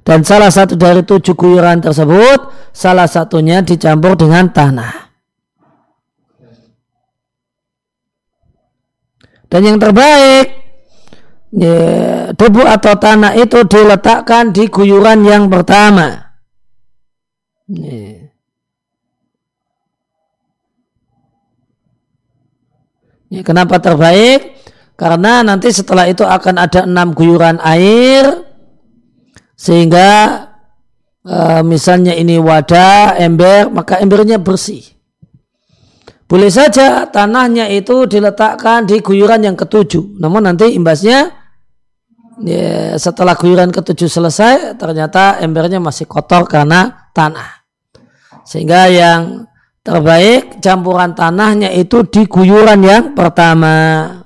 Dan 0.00 0.24
salah 0.24 0.48
satu 0.48 0.80
dari 0.80 1.04
tujuh 1.04 1.36
guyuran 1.36 1.84
tersebut, 1.84 2.72
salah 2.72 3.04
satunya 3.04 3.60
dicampur 3.60 4.16
dengan 4.16 4.48
tanah. 4.48 5.12
Dan 9.50 9.60
yang 9.60 9.76
terbaik, 9.76 10.46
ya, 11.52 11.76
debu 12.32 12.62
atau 12.64 12.96
tanah 12.96 13.36
itu 13.36 13.60
diletakkan 13.68 14.56
di 14.56 14.72
guyuran 14.72 15.20
yang 15.28 15.52
pertama. 15.52 16.32
Ya. 17.68 18.19
Ya, 23.30 23.46
kenapa 23.46 23.78
terbaik? 23.78 24.58
Karena 24.98 25.40
nanti 25.46 25.70
setelah 25.70 26.10
itu 26.10 26.26
akan 26.26 26.60
ada 26.60 26.84
enam 26.84 27.14
guyuran 27.16 27.56
air 27.62 28.44
sehingga 29.56 30.44
e, 31.24 31.62
misalnya 31.64 32.12
ini 32.12 32.36
wadah, 32.36 33.16
ember, 33.16 33.70
maka 33.72 34.02
embernya 34.02 34.36
bersih. 34.36 34.84
Boleh 36.26 36.50
saja 36.52 37.08
tanahnya 37.08 37.70
itu 37.70 38.06
diletakkan 38.06 38.84
di 38.84 39.00
guyuran 39.00 39.46
yang 39.46 39.56
ketujuh. 39.56 40.20
Namun 40.20 40.46
nanti 40.46 40.74
imbasnya 40.74 41.32
ya, 42.44 42.94
setelah 42.98 43.38
guyuran 43.38 43.70
ketujuh 43.70 44.10
selesai 44.10 44.76
ternyata 44.76 45.40
embernya 45.40 45.78
masih 45.78 46.04
kotor 46.04 46.44
karena 46.44 47.10
tanah. 47.16 47.62
Sehingga 48.44 48.90
yang 48.90 49.49
terbaik 49.80 50.60
campuran 50.60 51.16
tanahnya 51.16 51.72
itu 51.72 52.04
di 52.04 52.28
guyuran 52.28 52.80
yang 52.84 53.04
pertama. 53.16 54.16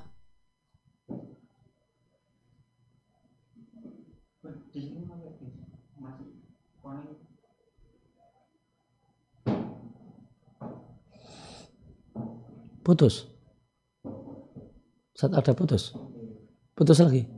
Putus. 12.85 13.25
Saat 15.17 15.33
ada 15.33 15.57
putus. 15.57 15.97
Putus 16.77 17.01
lagi. 17.01 17.34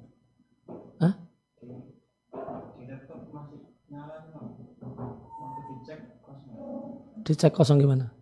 Dicek 7.28 7.52
kosong 7.52 7.84
gimana? 7.84 8.16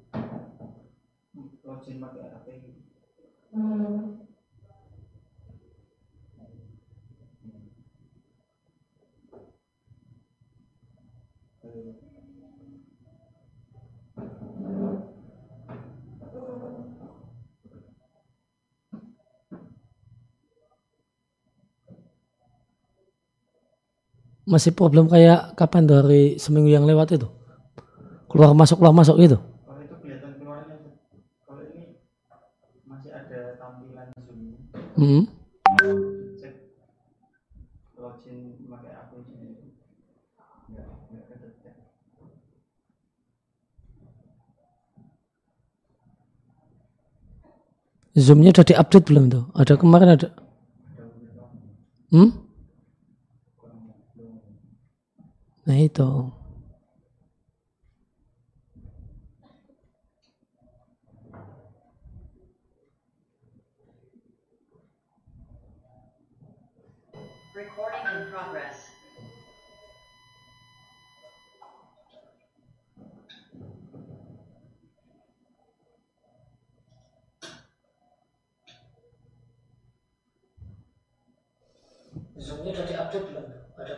masih 24.45 24.77
problem 24.77 25.09
kayak 25.09 25.57
kapan 25.57 25.89
dari 25.89 26.37
seminggu 26.37 26.69
yang 26.69 26.85
lewat 26.85 27.17
itu 27.17 27.25
keluar 28.35 28.51
masuk 28.51 28.83
keluar 28.83 28.91
masuk 28.91 29.15
gitu 29.15 29.39
Kalau 29.39 29.79
itu 29.79 29.95
kelihatan 30.03 30.31
keluarnya. 30.35 30.75
Kalau 31.47 31.63
ini 31.71 32.03
masih 32.83 33.11
ada 33.15 33.55
tampilan 33.55 34.11
zoom. 34.27 34.59
hmm. 34.99 35.23
Cek 36.35 36.53
login 37.95 38.59
pakai 38.67 38.91
akun 38.91 39.23
kedetek. 41.31 41.75
zoomnya 48.19 48.51
udah 48.51 48.67
diupdate 48.67 49.07
belum 49.07 49.25
tuh 49.31 49.43
ada 49.55 49.73
kemarin 49.79 50.19
ada 50.19 50.29
hmm? 52.11 52.31
nah 55.67 55.79
itu 55.79 56.09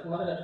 kemarin 0.08 0.40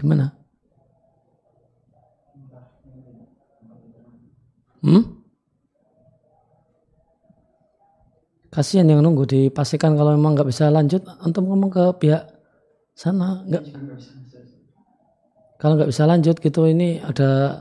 Gimana? 0.00 0.32
Hmm? 4.80 5.04
Kasihan 8.48 8.88
yang 8.88 9.04
nunggu 9.04 9.28
dipastikan 9.28 9.94
kalau 9.94 10.16
memang 10.16 10.32
nggak 10.32 10.48
bisa 10.48 10.72
lanjut, 10.72 11.04
antum 11.20 11.46
ngomong 11.46 11.70
ke 11.70 11.84
pihak 12.00 12.24
sana 13.00 13.40
nggak 13.48 13.64
kalau 15.56 15.76
nggak 15.80 15.88
bisa 15.88 16.04
lanjut 16.04 16.36
gitu 16.36 16.68
ini 16.68 17.00
ada 17.00 17.60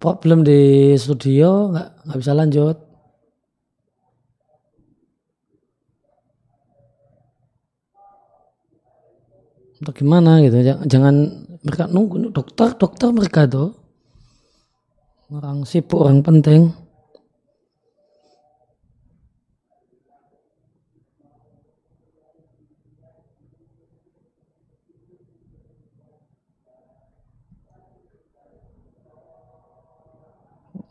problem 0.00 0.40
di 0.40 0.92
studio 0.96 1.68
nggak 1.72 1.88
nggak 2.08 2.18
bisa 2.24 2.32
lanjut 2.32 2.76
atau 9.80 9.92
gimana 9.96 10.44
gitu 10.44 10.60
jangan, 10.60 10.84
jangan 10.84 11.14
mereka 11.64 11.84
nunggu 11.88 12.32
dokter 12.36 12.76
dokter 12.76 13.08
mereka 13.12 13.48
tuh 13.48 13.72
orang 15.30 15.62
sibuk 15.62 16.02
orang 16.02 16.26
penting. 16.26 16.74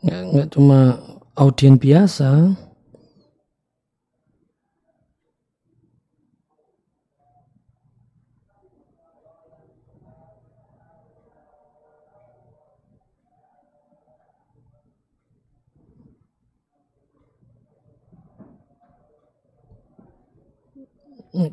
Nggak 0.00 0.54
cuma 0.54 0.96
audien 1.36 1.76
biasa 1.76 2.54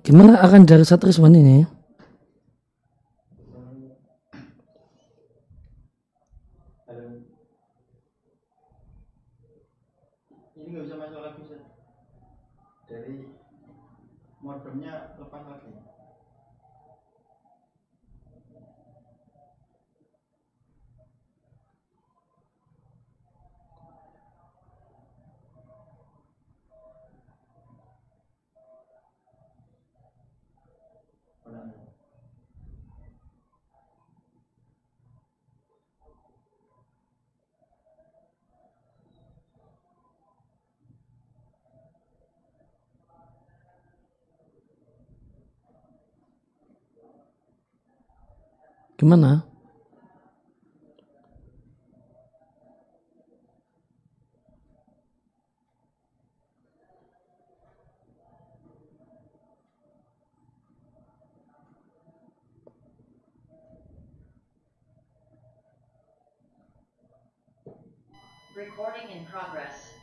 Gimana 0.03 0.43
akan 0.43 0.67
dari 0.67 0.83
Satriswan 0.83 1.35
ini? 1.37 1.76
Gimana? 48.97 49.43
Recording 68.55 69.11
in 69.11 69.25
progress. 69.25 69.96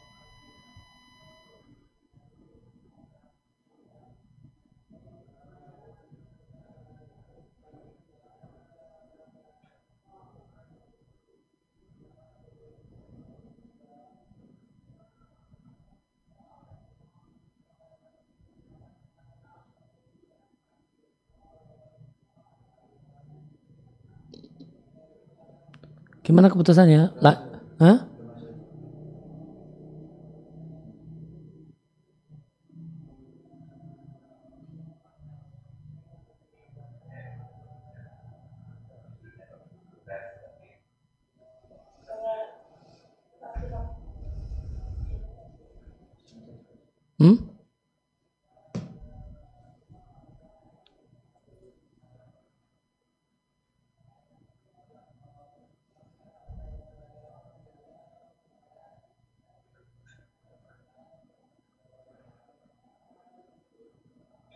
Gimana 26.24 26.48
keputusannya? 26.48 27.20
Lah, 27.20 27.36
Hah? 27.78 27.98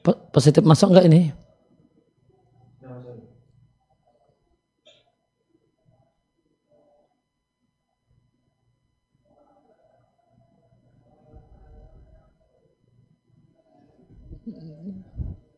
Positif 0.07 0.63
masuk 0.65 0.95
enggak 0.95 1.07
ini? 1.11 1.23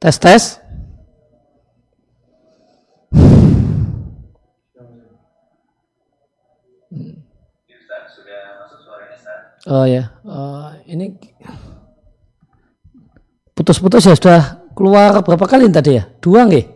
Tes 0.01 0.17
tes. 0.19 0.45
Oh 9.69 9.85
ya, 9.85 10.09
Oh, 10.25 10.73
ini 10.89 11.21
putus-putus 13.71 14.11
ya 14.11 14.19
sudah 14.19 14.43
keluar 14.75 15.23
berapa 15.23 15.47
kali 15.47 15.71
tadi 15.71 16.03
ya? 16.03 16.11
Dua 16.19 16.43
nggih? 16.43 16.67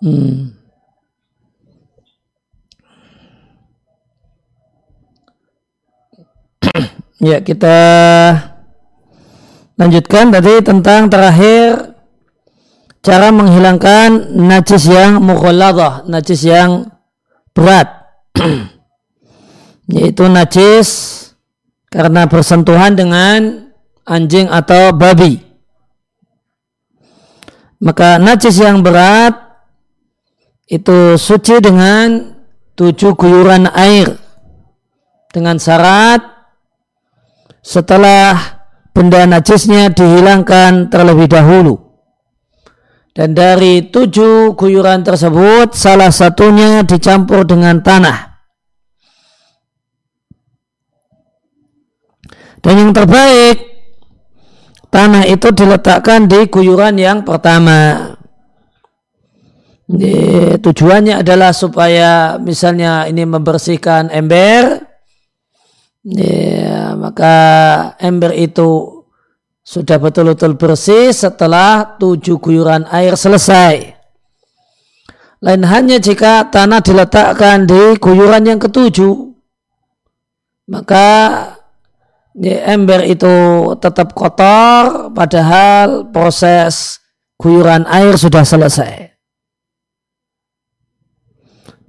Hmm. 0.00 0.56
ya 7.20 7.44
kita 7.44 7.76
lanjutkan 9.76 10.32
tadi 10.32 10.64
tentang 10.64 11.12
terakhir 11.12 11.92
cara 13.04 13.28
menghilangkan 13.28 14.32
najis 14.40 14.88
yang 14.88 15.20
mukhalladah, 15.20 16.08
najis 16.08 16.40
yang 16.48 16.88
berat. 17.52 18.08
Yaitu 19.92 20.24
najis 20.32 21.09
karena 21.90 22.30
bersentuhan 22.30 22.94
dengan 22.94 23.68
anjing 24.06 24.46
atau 24.46 24.94
babi. 24.94 25.42
Maka 27.82 28.22
najis 28.22 28.62
yang 28.62 28.86
berat 28.86 29.34
itu 30.70 31.18
suci 31.18 31.58
dengan 31.58 32.38
tujuh 32.78 33.18
guyuran 33.18 33.66
air 33.74 34.14
dengan 35.34 35.58
syarat 35.58 36.22
setelah 37.60 38.62
benda 38.94 39.26
najisnya 39.26 39.90
dihilangkan 39.90 40.88
terlebih 40.88 41.26
dahulu. 41.26 41.90
Dan 43.10 43.34
dari 43.34 43.90
tujuh 43.90 44.54
guyuran 44.54 45.02
tersebut 45.02 45.74
salah 45.74 46.14
satunya 46.14 46.86
dicampur 46.86 47.42
dengan 47.42 47.82
tanah. 47.82 48.29
Dan 52.60 52.74
yang 52.76 52.92
terbaik 52.92 53.56
tanah 54.92 55.24
itu 55.24 55.48
diletakkan 55.52 56.28
di 56.28 56.44
guyuran 56.48 57.00
yang 57.00 57.24
pertama. 57.24 58.12
Ini, 59.90 60.54
tujuannya 60.62 61.18
adalah 61.18 61.50
supaya 61.50 62.38
misalnya 62.38 63.10
ini 63.10 63.26
membersihkan 63.26 64.06
ember, 64.14 64.86
ya, 66.06 66.94
maka 66.94 67.34
ember 67.98 68.30
itu 68.38 69.02
sudah 69.66 69.98
betul-betul 69.98 70.54
bersih 70.54 71.10
setelah 71.10 71.98
tujuh 71.98 72.38
guyuran 72.38 72.86
air 72.86 73.18
selesai. 73.18 73.98
Lain 75.42 75.64
hanya 75.66 75.98
jika 75.98 76.46
tanah 76.52 76.84
diletakkan 76.84 77.66
di 77.66 77.98
guyuran 77.98 78.46
yang 78.46 78.60
ketujuh, 78.62 79.32
maka 80.70 81.06
ember 82.38 83.02
itu 83.02 83.34
tetap 83.82 84.14
kotor 84.14 85.10
padahal 85.10 86.10
proses 86.14 87.02
guyuran 87.40 87.88
air 87.90 88.14
sudah 88.14 88.46
selesai. 88.46 89.10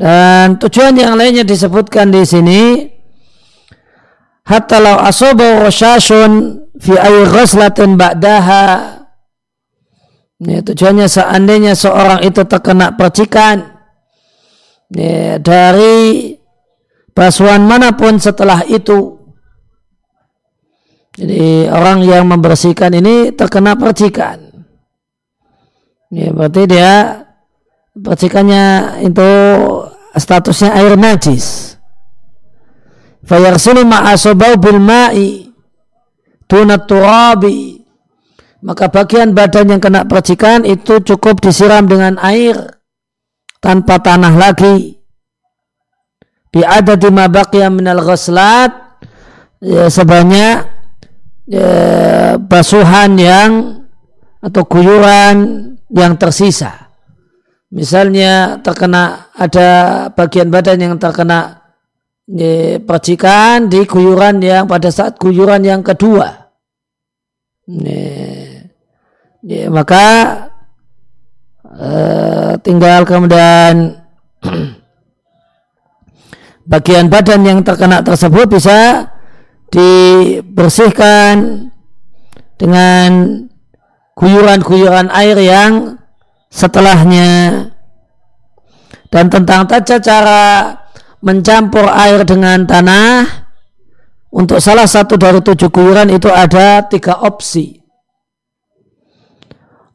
Dan 0.01 0.57
tujuan 0.57 0.97
yang 0.97 1.13
lainnya 1.13 1.45
disebutkan 1.45 2.09
di 2.09 2.25
sini 2.25 2.89
hatta 4.49 4.81
law 4.81 4.97
asaba 5.05 5.61
rasyasun 5.61 6.57
fi 6.81 6.97
air 6.97 7.29
ghaslatin 7.29 8.01
ba'daha 8.01 8.97
ya, 10.41 10.59
tujuannya 10.65 11.05
seandainya 11.05 11.77
seorang 11.77 12.25
itu 12.25 12.41
terkena 12.49 12.97
percikan 12.97 13.77
ya, 14.89 15.37
dari 15.37 16.33
basuhan 17.13 17.61
mana 17.69 17.93
pun 17.93 18.17
setelah 18.17 18.65
itu 18.65 19.20
jadi 21.11 21.67
orang 21.67 22.07
yang 22.07 22.23
membersihkan 22.27 22.95
ini 22.95 23.35
terkena 23.35 23.75
percikan 23.75 24.51
ya, 26.11 26.31
berarti 26.31 26.61
dia 26.67 26.91
percikannya 27.95 28.99
itu 29.03 29.31
statusnya 30.15 30.75
air 30.75 30.95
najis. 30.99 31.75
Fayarsulu 33.21 33.85
ma'asobau 33.85 34.57
bil 34.59 34.79
ma'i 34.81 35.51
tunat 36.49 36.87
turabi. 36.89 37.79
Maka 38.61 38.93
bagian 38.93 39.33
badan 39.33 39.73
yang 39.73 39.81
kena 39.81 40.05
percikan 40.05 40.61
itu 40.69 41.01
cukup 41.01 41.41
disiram 41.41 41.89
dengan 41.89 42.21
air 42.21 42.77
tanpa 43.57 43.97
tanah 43.97 44.37
lagi. 44.37 45.01
Bi'adadi 46.51 47.09
ma 47.09 47.25
baqiya 47.25 47.73
minal 47.73 48.03
ghaslat 48.05 48.69
ya, 49.63 49.89
sebanyak 49.89 50.70
ya, 51.51 51.71
basuhan 52.39 53.19
yang 53.19 53.51
atau 54.39 54.63
guyuran 54.63 55.35
yang 55.91 56.15
tersisa. 56.15 56.91
Misalnya 57.71 58.59
terkena 58.59 59.31
ada 59.35 60.07
bagian 60.11 60.51
badan 60.51 60.79
yang 60.79 60.95
terkena 60.95 61.71
ya, 62.27 62.79
percikan 62.79 63.67
di 63.67 63.83
guyuran 63.83 64.39
yang 64.39 64.63
pada 64.67 64.87
saat 64.91 65.19
guyuran 65.19 65.63
yang 65.63 65.83
kedua. 65.83 66.51
Ya, 67.67 68.67
ya, 69.43 69.63
maka 69.71 70.05
eh, 71.63 72.51
tinggal 72.59 73.07
kemudian 73.07 74.03
bagian 76.71 77.07
badan 77.07 77.41
yang 77.47 77.59
terkena 77.63 78.03
tersebut 78.03 78.51
bisa 78.51 79.10
dibersihkan 79.71 81.67
dengan 82.59 83.09
guyuran-guyuran 84.19 85.09
air 85.09 85.37
yang 85.39 85.97
setelahnya. 86.51 87.65
Dan 89.11 89.27
tentang 89.27 89.67
tata 89.67 89.99
cara 89.99 90.43
mencampur 91.19 91.83
air 91.87 92.23
dengan 92.23 92.63
tanah 92.63 93.27
untuk 94.31 94.63
salah 94.63 94.87
satu 94.87 95.19
dari 95.19 95.43
tujuh 95.43 95.67
guyuran 95.67 96.07
itu 96.11 96.31
ada 96.31 96.83
tiga 96.87 97.19
opsi. 97.19 97.79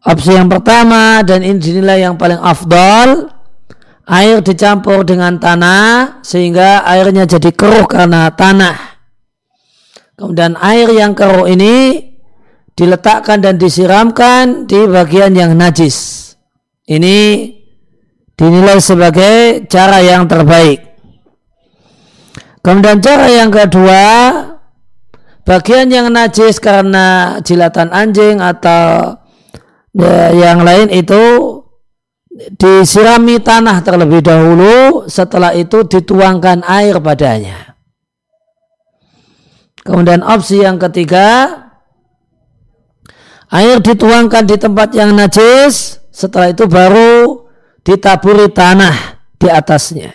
Opsi 0.07 0.37
yang 0.37 0.47
pertama 0.47 1.25
dan 1.27 1.43
ini 1.43 1.59
dinilai 1.59 2.05
yang 2.05 2.15
paling 2.15 2.39
afdol 2.39 3.27
air 4.07 4.39
dicampur 4.39 5.03
dengan 5.03 5.35
tanah 5.35 6.23
sehingga 6.23 6.87
airnya 6.87 7.27
jadi 7.27 7.51
keruh 7.51 7.91
karena 7.91 8.31
tanah. 8.31 8.96
Kemudian 10.17 10.57
air 10.57 10.89
yang 10.97 11.13
keruh 11.13 11.45
ini 11.45 12.01
diletakkan 12.73 13.45
dan 13.45 13.61
disiramkan 13.61 14.65
di 14.65 14.89
bagian 14.89 15.37
yang 15.37 15.53
najis. 15.53 16.33
Ini 16.89 17.53
dinilai 18.37 18.81
sebagai 18.81 19.65
cara 19.69 20.01
yang 20.01 20.25
terbaik. 20.25 20.85
Kemudian 22.61 23.01
cara 23.01 23.29
yang 23.29 23.53
kedua, 23.53 24.05
bagian 25.45 25.89
yang 25.89 26.09
najis 26.13 26.61
karena 26.61 27.39
jilatan 27.45 27.93
anjing 27.93 28.41
atau 28.41 29.17
ya, 29.97 30.33
yang 30.37 30.65
lain 30.65 30.93
itu 30.93 31.23
disirami 32.61 33.41
tanah 33.41 33.81
terlebih 33.81 34.21
dahulu, 34.21 35.09
setelah 35.09 35.57
itu 35.57 35.89
dituangkan 35.89 36.61
air 36.69 37.01
padanya. 37.01 37.66
Kemudian 39.87 40.27
opsi 40.27 40.67
yang 40.67 40.83
ketiga, 40.83 41.47
air 43.55 43.79
dituangkan 43.79 44.43
di 44.43 44.59
tempat 44.59 44.91
yang 44.99 45.15
najis, 45.15 46.03
setelah 46.11 46.51
itu 46.51 46.67
baru 46.67 47.47
ditaburi 47.87 48.51
tanah 48.51 49.23
di 49.39 49.47
atasnya. 49.47 50.11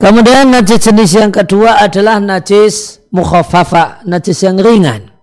Kemudian 0.00 0.50
najis 0.50 0.82
jenis 0.82 1.14
yang 1.14 1.30
kedua 1.30 1.78
adalah 1.78 2.18
najis 2.18 2.98
mukhafafa, 3.14 4.02
najis 4.02 4.42
yang 4.42 4.58
ringan. 4.58 5.14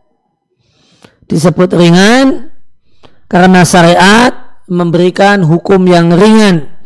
Disebut 1.27 1.73
ringan 1.75 2.53
karena 3.27 3.67
syariat 3.67 4.63
memberikan 4.71 5.43
hukum 5.43 5.83
yang 5.83 6.15
ringan. 6.15 6.78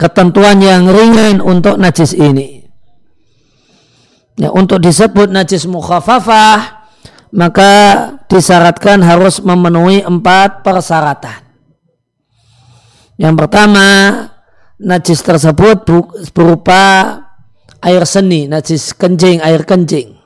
Ketentuan 0.00 0.64
yang 0.64 0.88
ringan 0.88 1.44
untuk 1.44 1.76
najis 1.76 2.16
ini. 2.16 2.64
Ya, 4.40 4.48
untuk 4.48 4.80
disebut 4.80 5.28
najis 5.28 5.68
mukhafafah, 5.68 6.88
maka 7.36 7.72
disyaratkan 8.24 9.04
harus 9.04 9.44
memenuhi 9.44 10.00
empat 10.00 10.64
persyaratan. 10.64 11.44
Yang 13.20 13.34
pertama, 13.36 13.86
najis 14.80 15.20
tersebut 15.20 15.84
berupa 16.32 16.82
air 17.84 18.08
seni, 18.08 18.48
najis 18.48 18.96
kencing, 18.96 19.44
air 19.44 19.68
kencing. 19.68 20.16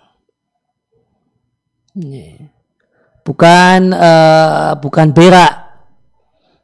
Bukan 3.27 3.91
uh, 3.91 4.79
bukan 4.79 5.11
berak. 5.11 5.67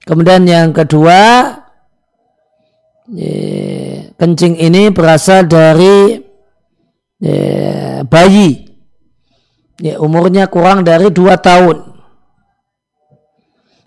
Kemudian 0.06 0.46
yang 0.46 0.70
kedua, 0.70 1.54
kencing 4.14 4.54
ini 4.54 4.94
berasal 4.94 5.50
dari 5.50 6.18
bayi. 8.06 8.50
Ya, 9.80 9.96
umurnya 9.96 10.46
kurang 10.46 10.84
dari 10.84 11.08
dua 11.08 11.40
tahun. 11.40 11.88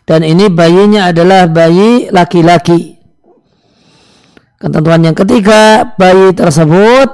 Dan 0.03 0.28
ini 0.28 0.51
bayinya 0.51 1.13
adalah 1.13 1.47
bayi 1.47 2.11
laki-laki. 2.11 2.99
Ketentuan 4.59 5.03
yang 5.05 5.15
ketiga 5.15 5.93
bayi 5.95 6.36
tersebut 6.36 7.07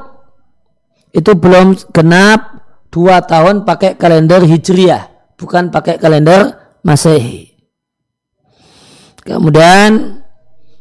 itu 1.14 1.32
belum 1.34 1.78
genap 1.94 2.62
dua 2.90 3.22
tahun 3.26 3.66
pakai 3.66 3.98
kalender 3.98 4.46
hijriah 4.46 5.10
bukan 5.40 5.72
pakai 5.72 5.98
kalender 5.98 6.56
masehi. 6.84 7.50
Kemudian 9.24 10.19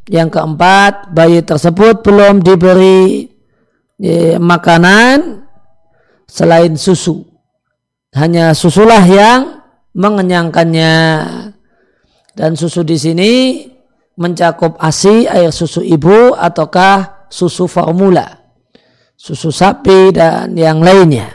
yang 0.09 0.33
keempat 0.33 1.13
bayi 1.13 1.45
tersebut 1.45 2.01
belum 2.01 2.41
diberi 2.41 3.29
ya, 4.01 4.41
makanan 4.41 5.45
selain 6.25 6.77
susu. 6.77 7.25
Hanya 8.17 8.57
susulah 8.57 9.05
yang 9.05 9.61
mengenyangkannya. 9.93 10.95
Dan 12.33 12.55
susu 12.55 12.87
di 12.87 12.95
sini 12.95 13.33
mencakup 14.15 14.79
ASI, 14.79 15.27
air 15.27 15.51
susu 15.51 15.83
ibu, 15.83 16.33
ataukah 16.39 17.27
susu 17.27 17.67
formula, 17.67 18.25
susu 19.19 19.51
sapi 19.51 20.15
dan 20.15 20.55
yang 20.55 20.79
lainnya. 20.79 21.35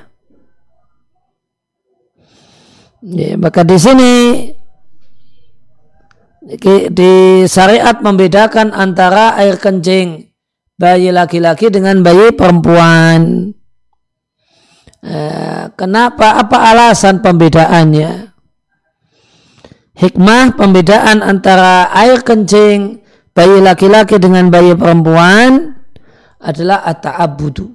Ya, 3.03 3.35
maka 3.35 3.67
di 3.67 3.75
sini 3.75 4.11
di 6.91 7.43
syariat 7.47 8.03
membedakan 8.03 8.75
antara 8.75 9.39
air 9.39 9.55
kencing 9.55 10.27
bayi 10.75 11.09
laki-laki 11.15 11.71
dengan 11.71 12.03
bayi 12.03 12.35
perempuan. 12.35 13.51
Eh, 15.03 15.65
kenapa? 15.75 16.39
Apa 16.39 16.75
alasan 16.75 17.23
pembedaannya? 17.23 18.35
Hikmah 19.93 20.57
pembedaan 20.57 21.21
antara 21.23 21.87
air 21.93 22.25
kencing 22.25 23.03
bayi 23.31 23.61
laki-laki 23.63 24.19
dengan 24.19 24.51
bayi 24.51 24.75
perempuan 24.75 25.79
adalah 26.43 26.83
at-ta'abudu. 26.83 27.71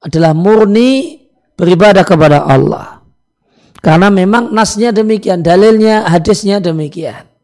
Adalah 0.00 0.32
murni 0.32 1.20
beribadah 1.58 2.06
kepada 2.06 2.46
Allah. 2.46 3.02
Karena 3.82 4.08
memang 4.08 4.54
nasnya 4.54 4.94
demikian, 4.94 5.42
dalilnya, 5.42 6.06
hadisnya 6.06 6.62
demikian. 6.62 7.35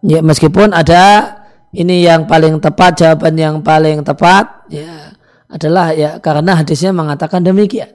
Ya, 0.00 0.24
meskipun 0.24 0.72
ada 0.72 1.36
ini 1.76 2.08
yang 2.08 2.24
paling 2.24 2.58
tepat 2.58 2.98
jawaban 2.98 3.34
yang 3.36 3.56
paling 3.60 4.02
tepat 4.02 4.66
ya 4.72 5.14
adalah 5.50 5.92
ya 5.94 6.18
karena 6.18 6.56
hadisnya 6.56 6.90
mengatakan 6.90 7.44
demikian. 7.44 7.90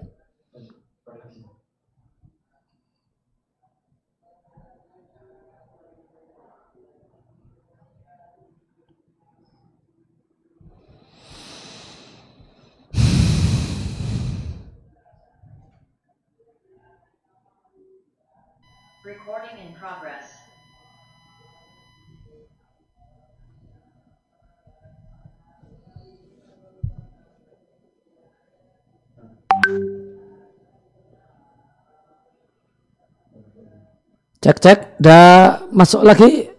Cek 34.45 34.61
cek, 34.61 34.79
dah 35.01 35.57
masuk 35.73 36.05
lagi, 36.05 36.53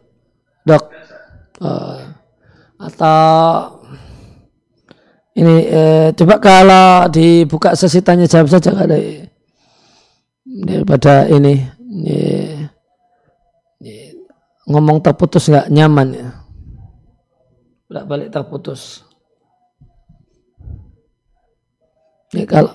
dok. 0.66 0.91
Uh, 1.62 2.03
atau 2.82 3.78
ini 5.39 5.70
eh, 5.70 6.09
coba 6.18 6.43
kalau 6.43 7.07
dibuka 7.07 7.78
sesi 7.78 8.03
tanya 8.03 8.26
jawab 8.26 8.51
saja 8.51 8.74
kali 8.74 9.30
daripada 10.66 11.30
ini, 11.30 11.62
ini, 11.78 12.18
ngomong 14.66 14.99
terputus 14.99 15.47
nggak 15.47 15.70
nyaman 15.70 16.09
ya. 16.11 16.28
Balik 17.87 18.34
terputus. 18.34 19.07
Ini 22.34 22.51
kalau 22.51 22.74